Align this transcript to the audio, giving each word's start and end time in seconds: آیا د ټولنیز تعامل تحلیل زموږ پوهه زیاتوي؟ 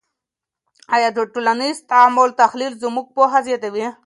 آیا 0.95 1.09
د 1.13 1.19
ټولنیز 1.33 1.77
تعامل 1.91 2.29
تحلیل 2.41 2.73
زموږ 2.83 3.05
پوهه 3.15 3.39
زیاتوي؟ 3.47 3.87